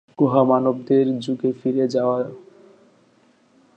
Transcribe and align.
গুহা 0.19 0.41
মানবদের 0.43 1.05
যুগে 1.19 1.51
ফিরে 1.53 1.85
যাওয়া। 1.87 2.19